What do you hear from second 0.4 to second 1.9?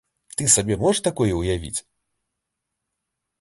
сабе можаш такое ўявіць?